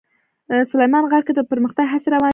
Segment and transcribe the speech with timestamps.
[0.71, 2.29] سلیمان غر کې د پرمختګ هڅې روانې دي.